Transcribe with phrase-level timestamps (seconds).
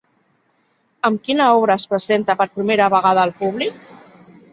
[1.09, 3.79] Amb quina obra es presenta per primera vegada al públic?